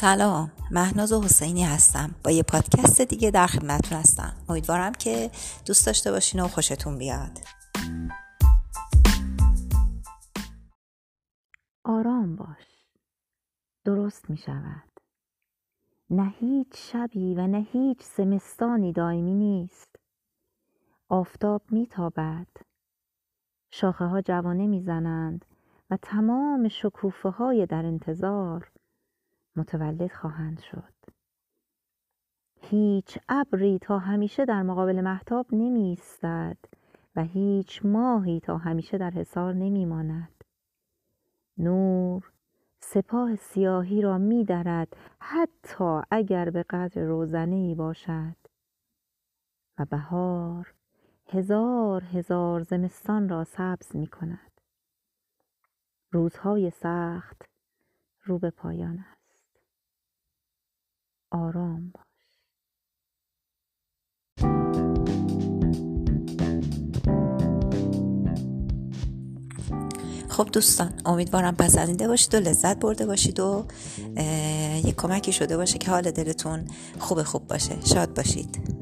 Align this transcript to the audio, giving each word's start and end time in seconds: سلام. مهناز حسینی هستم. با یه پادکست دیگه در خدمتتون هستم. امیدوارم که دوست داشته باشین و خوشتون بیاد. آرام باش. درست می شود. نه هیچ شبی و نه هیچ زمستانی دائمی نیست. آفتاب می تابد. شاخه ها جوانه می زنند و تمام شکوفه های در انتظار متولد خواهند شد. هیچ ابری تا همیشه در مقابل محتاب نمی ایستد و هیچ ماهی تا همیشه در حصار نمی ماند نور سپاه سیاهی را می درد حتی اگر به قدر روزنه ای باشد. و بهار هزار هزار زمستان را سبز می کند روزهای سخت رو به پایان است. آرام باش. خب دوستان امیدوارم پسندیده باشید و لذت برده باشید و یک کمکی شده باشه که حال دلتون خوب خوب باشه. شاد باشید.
سلام. 0.00 0.50
مهناز 0.70 1.12
حسینی 1.12 1.64
هستم. 1.64 2.10
با 2.24 2.30
یه 2.30 2.42
پادکست 2.42 3.00
دیگه 3.00 3.30
در 3.30 3.46
خدمتتون 3.46 3.98
هستم. 3.98 4.32
امیدوارم 4.48 4.92
که 4.92 5.30
دوست 5.66 5.86
داشته 5.86 6.10
باشین 6.10 6.40
و 6.40 6.48
خوشتون 6.48 6.98
بیاد. 6.98 7.38
آرام 11.84 12.36
باش. 12.36 12.86
درست 13.84 14.30
می 14.30 14.36
شود. 14.36 14.90
نه 16.10 16.34
هیچ 16.38 16.68
شبی 16.74 17.34
و 17.34 17.46
نه 17.46 17.66
هیچ 17.72 18.02
زمستانی 18.16 18.92
دائمی 18.92 19.34
نیست. 19.34 19.96
آفتاب 21.08 21.62
می 21.70 21.86
تابد. 21.86 22.48
شاخه 23.70 24.04
ها 24.04 24.20
جوانه 24.20 24.66
می 24.66 24.80
زنند 24.80 25.44
و 25.90 25.98
تمام 26.02 26.68
شکوفه 26.68 27.28
های 27.28 27.66
در 27.66 27.86
انتظار 27.86 28.70
متولد 29.56 30.12
خواهند 30.12 30.60
شد. 30.60 30.94
هیچ 32.60 33.18
ابری 33.28 33.78
تا 33.78 33.98
همیشه 33.98 34.44
در 34.44 34.62
مقابل 34.62 35.00
محتاب 35.00 35.46
نمی 35.52 35.82
ایستد 35.84 36.58
و 37.16 37.22
هیچ 37.22 37.80
ماهی 37.84 38.40
تا 38.40 38.56
همیشه 38.56 38.98
در 38.98 39.10
حصار 39.10 39.54
نمی 39.54 39.86
ماند 39.86 40.44
نور 41.58 42.32
سپاه 42.80 43.36
سیاهی 43.36 44.02
را 44.02 44.18
می 44.18 44.44
درد 44.44 44.96
حتی 45.20 46.00
اگر 46.10 46.50
به 46.50 46.62
قدر 46.62 47.02
روزنه 47.02 47.56
ای 47.56 47.74
باشد. 47.74 48.36
و 49.78 49.84
بهار 49.84 50.74
هزار 51.28 52.04
هزار 52.04 52.62
زمستان 52.62 53.28
را 53.28 53.44
سبز 53.44 53.96
می 53.96 54.06
کند 54.06 54.60
روزهای 56.10 56.70
سخت 56.70 57.44
رو 58.22 58.38
به 58.38 58.50
پایان 58.50 58.98
است. 58.98 59.19
آرام 61.30 61.92
باش. 61.94 62.04
خب 70.28 70.48
دوستان 70.52 70.92
امیدوارم 71.06 71.56
پسندیده 71.56 72.08
باشید 72.08 72.34
و 72.34 72.38
لذت 72.38 72.80
برده 72.80 73.06
باشید 73.06 73.40
و 73.40 73.66
یک 74.84 74.96
کمکی 74.96 75.32
شده 75.32 75.56
باشه 75.56 75.78
که 75.78 75.90
حال 75.90 76.10
دلتون 76.10 76.64
خوب 76.98 77.22
خوب 77.22 77.46
باشه. 77.46 77.86
شاد 77.86 78.14
باشید. 78.14 78.79